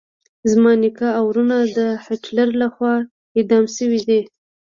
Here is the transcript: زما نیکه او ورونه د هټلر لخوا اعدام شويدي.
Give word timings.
زما 0.51 0.71
نیکه 0.81 1.09
او 1.17 1.23
ورونه 1.29 1.57
د 1.77 1.79
هټلر 2.05 2.47
لخوا 2.61 2.93
اعدام 3.37 3.65
شويدي. 3.75 4.21